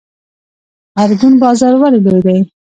ارګون 1.01 1.33
بازار 1.41 1.73
ولې 1.81 1.99
لوی 2.03 2.19
دی؟ 2.25 2.37